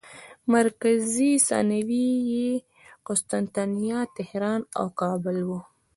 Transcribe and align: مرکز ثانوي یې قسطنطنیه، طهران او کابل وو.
مرکز 0.53 1.13
ثانوي 1.47 2.09
یې 2.31 2.49
قسطنطنیه، 3.07 3.99
طهران 4.17 4.61
او 4.79 4.85
کابل 4.99 5.37
وو. 5.47 5.59